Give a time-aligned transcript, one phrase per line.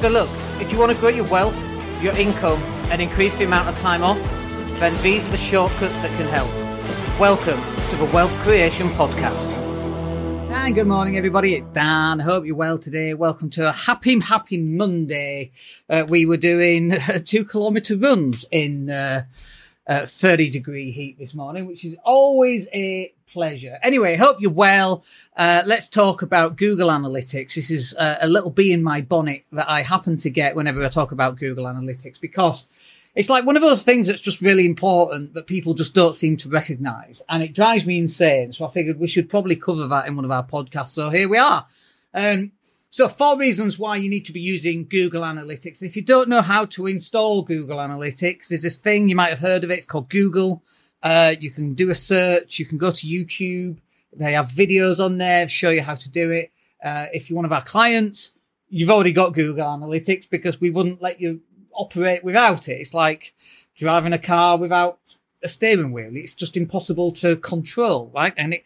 [0.00, 0.30] So look,
[0.62, 1.62] if you want to grow your wealth,
[2.02, 4.18] your income, and increase the amount of time off,
[4.80, 6.48] then these are the shortcuts that can help.
[7.20, 7.60] Welcome
[7.90, 9.46] to the Wealth Creation Podcast.
[10.52, 11.56] And good morning, everybody.
[11.56, 12.18] It's Dan.
[12.18, 13.12] Hope you're well today.
[13.12, 15.50] Welcome to a happy, happy Monday.
[15.86, 19.24] Uh, we were doing uh, two kilometer runs in uh,
[19.90, 23.76] uh, 30 degree heat this morning, which is always a pleasure.
[23.82, 25.04] Anyway, hope you're well.
[25.36, 27.54] Uh, let's talk about Google Analytics.
[27.54, 30.84] This is uh, a little bee in my bonnet that I happen to get whenever
[30.84, 32.66] I talk about Google Analytics because
[33.16, 36.36] it's like one of those things that's just really important that people just don't seem
[36.38, 37.20] to recognize.
[37.28, 38.52] And it drives me insane.
[38.52, 40.88] So I figured we should probably cover that in one of our podcasts.
[40.90, 41.66] So here we are.
[42.14, 42.52] Um,
[42.90, 45.80] so four reasons why you need to be using Google Analytics.
[45.80, 49.38] If you don't know how to install Google Analytics, there's this thing you might have
[49.38, 49.78] heard of it.
[49.78, 50.64] It's called Google.
[51.00, 52.58] Uh, you can do a search.
[52.58, 53.78] You can go to YouTube.
[54.12, 56.50] They have videos on there show you how to do it.
[56.84, 58.32] Uh, if you're one of our clients,
[58.68, 62.80] you've already got Google Analytics because we wouldn't let you operate without it.
[62.80, 63.34] It's like
[63.76, 64.98] driving a car without
[65.44, 66.10] a steering wheel.
[66.12, 68.34] It's just impossible to control, right?
[68.36, 68.64] And it,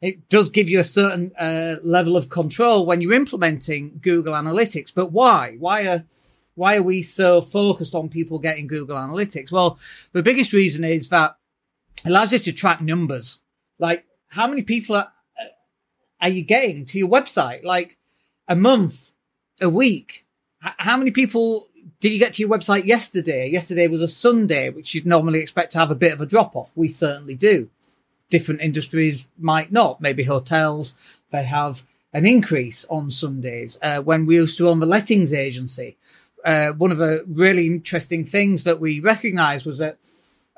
[0.00, 4.92] it does give you a certain uh, level of control when you're implementing Google Analytics.
[4.94, 5.56] But why?
[5.58, 6.04] Why are
[6.54, 9.52] why are we so focused on people getting Google Analytics?
[9.52, 9.78] Well,
[10.12, 11.36] the biggest reason is that
[12.04, 13.40] it allows you to track numbers.
[13.78, 15.12] Like how many people are,
[16.20, 17.64] are you getting to your website?
[17.64, 17.98] Like
[18.48, 19.12] a month,
[19.60, 20.26] a week.
[20.60, 21.68] how many people
[22.00, 23.48] did you get to your website yesterday?
[23.48, 26.54] Yesterday was a Sunday, which you'd normally expect to have a bit of a drop
[26.54, 26.70] off.
[26.74, 27.70] We certainly do.
[28.30, 30.00] Different industries might not.
[30.00, 30.94] Maybe hotels,
[31.30, 31.82] they have
[32.12, 33.78] an increase on Sundays.
[33.82, 35.96] Uh, when we used to own the lettings agency,
[36.44, 39.98] uh, one of the really interesting things that we recognized was that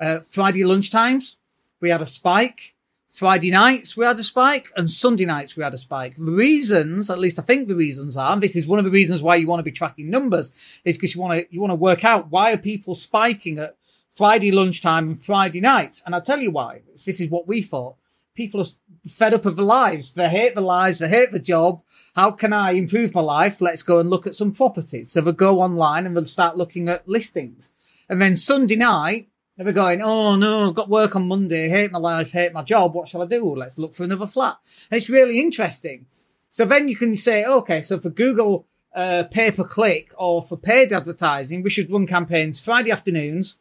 [0.01, 1.37] uh, Friday lunchtimes,
[1.81, 2.75] we had a spike
[3.19, 6.15] Friday nights we had a spike and Sunday nights we had a spike.
[6.17, 8.93] The reasons, at least I think the reasons are, and this is one of the
[8.93, 10.53] reasons why you want to be tracking numbers,
[10.85, 13.77] is because you want to you want to work out why are people spiking at
[14.19, 16.03] Friday lunchtime and Friday night.
[16.05, 16.83] And I'll tell you why.
[17.07, 17.95] This is what we thought.
[18.35, 20.11] People are fed up of their lives.
[20.11, 20.99] They hate their lives.
[20.99, 21.83] They hate the job.
[22.17, 23.61] How can I improve my life?
[23.61, 25.13] Let's go and look at some properties.
[25.13, 27.71] So they go online and they'll start looking at listings.
[28.09, 32.01] And then Sunday night, they're going, oh no, I've got work on Monday, hate my
[32.01, 33.45] life, hate my job, what shall I do?
[33.55, 34.57] Let's look for another flat.
[34.91, 36.07] And it's really interesting.
[36.51, 38.67] So then you can say, okay, so for Google
[38.97, 43.57] uh, pay per click or for paid advertising, we should run campaigns Friday afternoons,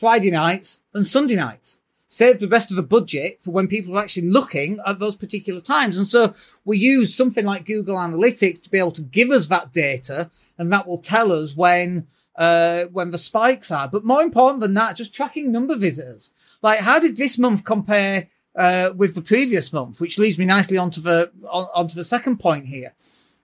[0.00, 1.76] Friday nights, and Sunday nights.
[2.08, 5.60] Save the rest of the budget for when people are actually looking at those particular
[5.60, 5.98] times.
[5.98, 6.34] And so
[6.64, 10.72] we use something like Google Analytics to be able to give us that data, and
[10.72, 13.88] that will tell us when uh, when the spikes are.
[13.88, 16.30] But more important than that, just tracking number visitors.
[16.62, 20.00] Like, how did this month compare uh, with the previous month?
[20.00, 22.94] Which leads me nicely onto the on, onto the second point here.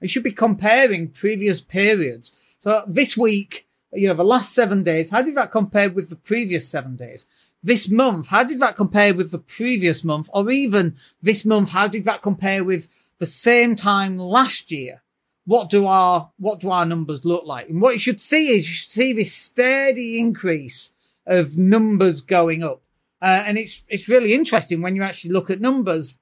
[0.00, 2.32] You should be comparing previous periods.
[2.60, 3.65] So this week,
[3.96, 7.26] you know, the last seven days, how did that compare with the previous seven days?
[7.62, 10.28] This month, how did that compare with the previous month?
[10.32, 15.02] Or even this month, how did that compare with the same time last year?
[15.46, 17.68] what do our what do our numbers look like?
[17.68, 20.90] And what you should see is you should see this steady increase
[21.24, 22.82] of numbers going up,
[23.22, 26.14] uh, and it's it's really interesting when you actually look at numbers.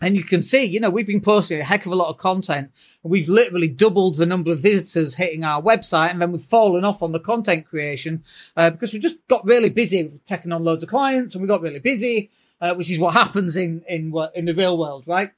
[0.00, 2.16] And you can see, you know, we've been posting a heck of a lot of
[2.16, 2.70] content.
[3.02, 7.02] We've literally doubled the number of visitors hitting our website, and then we've fallen off
[7.02, 8.24] on the content creation
[8.56, 11.60] uh, because we just got really busy taking on loads of clients, and we got
[11.60, 12.30] really busy,
[12.60, 15.30] uh, which is what happens in in in the real world, right?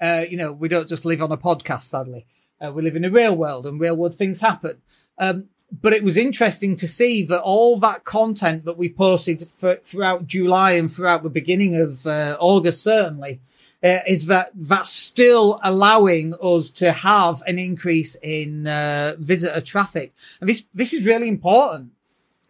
[0.00, 2.26] Uh, you know, we don't just live on a podcast, sadly.
[2.60, 4.80] Uh, we live in a real world and real world things happen.
[5.18, 9.76] Um, but it was interesting to see that all that content that we posted for,
[9.76, 13.40] throughout July and throughout the beginning of uh, August, certainly,
[13.82, 20.12] uh, is that that's still allowing us to have an increase in uh, visitor traffic.
[20.40, 21.92] And this this is really important.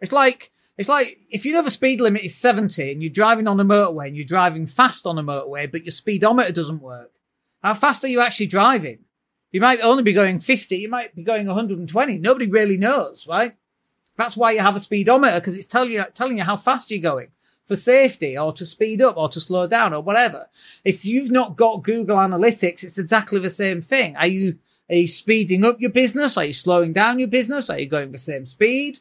[0.01, 3.47] It's like it's like if you know the speed limit is 70 and you're driving
[3.47, 7.11] on a motorway and you're driving fast on a motorway, but your speedometer doesn't work.
[7.61, 8.99] How fast are you actually driving?
[9.51, 10.77] You might only be going 50.
[10.77, 12.17] You might be going 120.
[12.17, 13.55] Nobody really knows, right?
[14.15, 16.99] That's why you have a speedometer because it's telling you, telling you how fast you're
[16.99, 17.29] going
[17.69, 20.49] for safety or to speed up or to slow down or whatever.
[20.83, 24.17] If you've not got Google Analytics, it's exactly the same thing.
[24.17, 24.57] Are you,
[24.89, 26.35] are you speeding up your business?
[26.35, 27.69] Are you slowing down your business?
[27.69, 28.99] Are you going the same speed?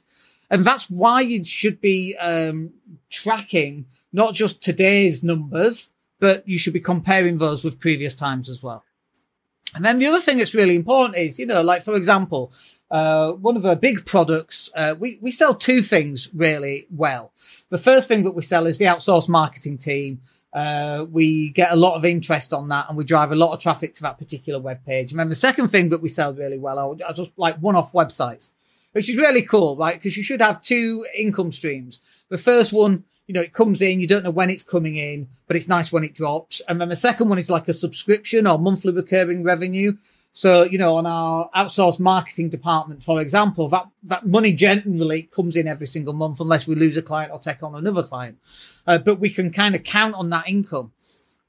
[0.51, 2.75] And that's why you should be, um,
[3.09, 5.89] tracking not just today's numbers,
[6.21, 8.85] but you should be comparing those with previous times as well.
[9.75, 12.53] And then the other thing that's really important is, you know, like for example,
[12.91, 17.33] uh, one of our big products, uh, we, we sell two things really well.
[17.69, 20.23] The first thing that we sell is the outsourced marketing team.
[20.53, 23.61] uh, we get a lot of interest on that and we drive a lot of
[23.61, 25.11] traffic to that particular web page.
[25.11, 27.93] And then the second thing that we sell really well are just like one off
[27.93, 28.49] websites,
[28.93, 29.95] which is really cool, right?
[29.95, 31.99] Because you should have two income streams.
[32.31, 35.29] The first one, you know, it comes in, you don't know when it's coming in,
[35.47, 36.63] but it's nice when it drops.
[36.67, 39.99] And then the second one is like a subscription or monthly recurring revenue.
[40.33, 45.57] So, you know, on our outsourced marketing department, for example, that, that money generally comes
[45.57, 48.39] in every single month unless we lose a client or take on another client.
[48.87, 50.93] Uh, but we can kind of count on that income.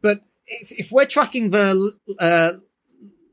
[0.02, 2.52] But if, if we're tracking the uh,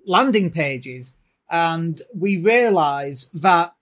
[0.06, 1.14] landing pages
[1.50, 3.74] and we realize that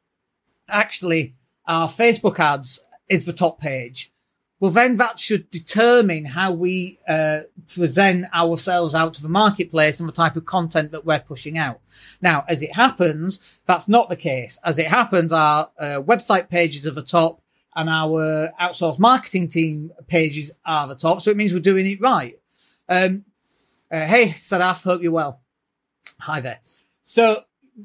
[0.70, 1.34] actually
[1.66, 2.80] our Facebook ads
[3.10, 4.10] is the top page
[4.64, 10.08] well, then that should determine how we uh, present ourselves out to the marketplace and
[10.08, 11.80] the type of content that we're pushing out.
[12.22, 14.58] Now, as it happens, that's not the case.
[14.64, 17.42] As it happens, our uh, website pages are the top
[17.76, 21.20] and our outsourced marketing team pages are the top.
[21.20, 22.38] So it means we're doing it right.
[22.88, 23.26] Um,
[23.92, 25.42] uh, hey, Sadaf, hope you're well.
[26.20, 26.60] Hi there.
[27.02, 27.42] So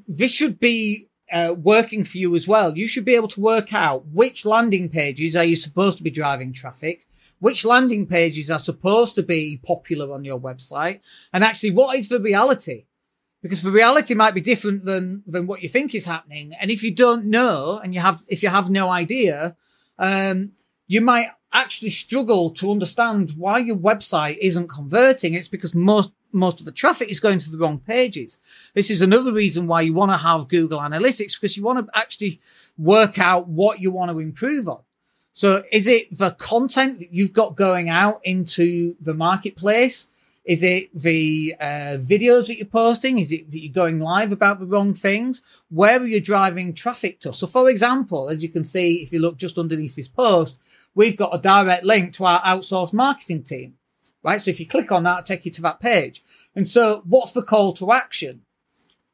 [0.07, 2.77] this should be uh, working for you as well.
[2.77, 6.09] You should be able to work out which landing pages are you supposed to be
[6.09, 7.07] driving traffic,
[7.39, 10.99] which landing pages are supposed to be popular on your website,
[11.31, 12.85] and actually what is the reality.
[13.41, 16.53] Because the reality might be different than, than what you think is happening.
[16.59, 19.55] And if you don't know and you have, if you have no idea,
[19.97, 20.51] um,
[20.89, 25.35] you might actually struggle to understand why your website isn't converting.
[25.35, 28.37] It's because most most of the traffic is going to the wrong pages.
[28.75, 31.97] This is another reason why you want to have Google Analytics because you want to
[31.97, 32.39] actually
[32.77, 34.81] work out what you want to improve on.
[35.33, 40.07] So is it the content that you've got going out into the marketplace?
[40.45, 43.19] Is it the uh, videos that you're posting?
[43.19, 45.41] Is it that you're going live about the wrong things?
[45.69, 47.33] Where are you driving traffic to?
[47.33, 50.57] So for example, as you can see, if you look just underneath this post,
[50.95, 53.75] we've got a direct link to our outsourced marketing team
[54.23, 54.41] right?
[54.41, 56.23] So if you click on that, it'll take you to that page.
[56.55, 58.41] And so what's the call to action?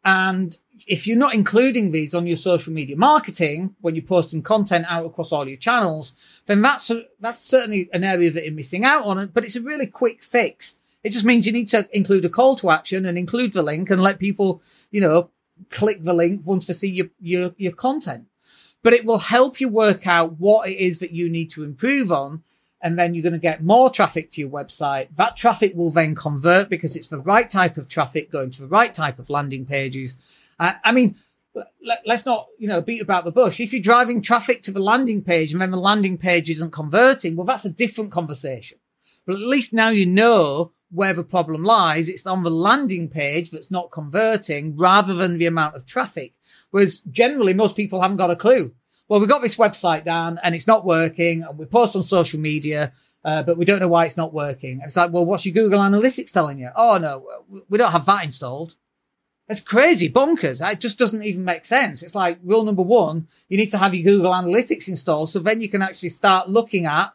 [0.04, 0.58] And
[0.88, 5.06] if you're not including these on your social media marketing when you're posting content out
[5.06, 6.14] across all your channels,
[6.46, 9.28] then that's a, that's certainly an area that you're missing out on.
[9.28, 10.76] But it's a really quick fix.
[11.04, 13.90] It just means you need to include a call to action and include the link
[13.90, 14.62] and let people,
[14.92, 15.30] you know,
[15.70, 18.26] click the link once they see your your your content.
[18.86, 22.12] But it will help you work out what it is that you need to improve
[22.12, 22.44] on
[22.84, 25.08] and then you're going to get more traffic to your website.
[25.16, 28.68] That traffic will then convert because it's the right type of traffic going to the
[28.68, 30.14] right type of landing pages.
[30.60, 31.16] Uh, I mean,
[31.84, 33.60] let, us not, you know, beat about the bush.
[33.60, 37.36] If you're driving traffic to the landing page and then the landing page isn't converting,
[37.36, 38.78] well, that's a different conversation.
[39.26, 42.10] But at least now you know where the problem lies.
[42.10, 46.34] It's on the landing page that's not converting rather than the amount of traffic.
[46.72, 48.74] Whereas generally most people haven't got a clue
[49.08, 52.40] well, we've got this website down and it's not working and we post on social
[52.40, 52.92] media,
[53.24, 54.74] uh, but we don't know why it's not working.
[54.74, 56.70] And it's like, well, what's your Google Analytics telling you?
[56.76, 57.26] Oh, no,
[57.70, 58.76] we don't have that installed.
[59.48, 60.68] That's crazy, bonkers.
[60.68, 62.02] It just doesn't even make sense.
[62.02, 65.30] It's like rule number one, you need to have your Google Analytics installed.
[65.30, 67.14] So then you can actually start looking at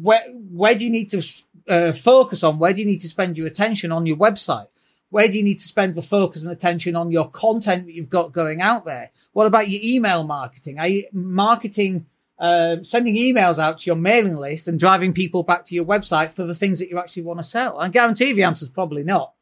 [0.00, 1.22] where, where do you need to
[1.70, 2.58] uh, focus on?
[2.58, 4.66] Where do you need to spend your attention on your website?
[5.10, 8.10] Where do you need to spend the focus and attention on your content that you've
[8.10, 9.10] got going out there?
[9.32, 10.78] What about your email marketing?
[10.78, 12.06] Are you marketing,
[12.38, 16.32] uh, sending emails out to your mailing list and driving people back to your website
[16.32, 17.78] for the things that you actually want to sell?
[17.78, 19.32] I guarantee the answer is probably not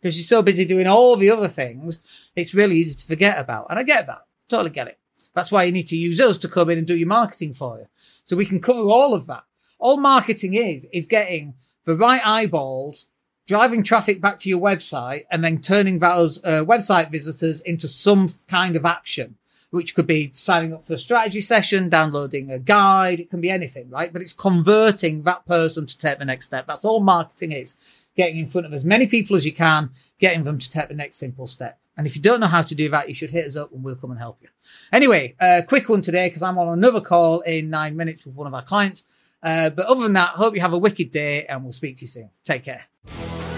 [0.00, 1.98] because you're so busy doing all the other things.
[2.34, 3.68] It's really easy to forget about.
[3.70, 4.26] And I get that.
[4.48, 4.98] Totally get it.
[5.34, 7.78] That's why you need to use us to come in and do your marketing for
[7.78, 7.86] you.
[8.24, 9.44] So we can cover all of that.
[9.78, 13.06] All marketing is, is getting the right eyeballs
[13.46, 18.28] driving traffic back to your website and then turning those uh, website visitors into some
[18.48, 19.36] kind of action,
[19.70, 23.20] which could be signing up for a strategy session, downloading a guide.
[23.20, 24.12] It can be anything, right?
[24.12, 26.66] But it's converting that person to take the next step.
[26.66, 27.74] That's all marketing is
[28.16, 30.94] getting in front of as many people as you can, getting them to take the
[30.94, 31.78] next simple step.
[31.96, 33.82] And if you don't know how to do that, you should hit us up and
[33.84, 34.48] we'll come and help you.
[34.92, 38.34] Anyway, a uh, quick one today because I'm on another call in nine minutes with
[38.34, 39.04] one of our clients.
[39.42, 42.02] Uh, but other than that, hope you have a wicked day and we'll speak to
[42.02, 42.30] you soon.
[42.44, 42.84] Take care.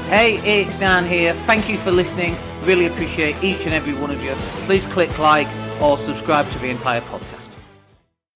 [0.09, 1.35] Hey, it's Dan here.
[1.47, 2.37] Thank you for listening.
[2.63, 4.35] Really appreciate each and every one of you.
[4.67, 5.49] Please click like
[5.81, 7.34] or subscribe to the entire podcast.